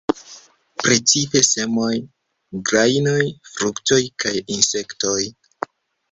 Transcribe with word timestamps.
Precipe 0.83 1.41
semoj, 1.47 1.91
grajnoj, 2.69 3.27
fruktoj 3.57 3.99
kaj 4.25 4.33
insektoj. 4.57 5.19